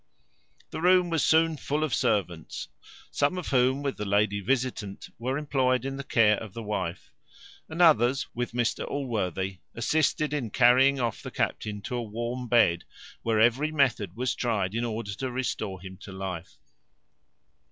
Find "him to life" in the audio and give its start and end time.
15.79-16.55